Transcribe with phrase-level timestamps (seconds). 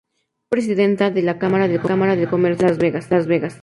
[0.49, 1.79] Fue Presidenta de la Cámara de
[2.27, 3.59] Comercio de Las Vegas.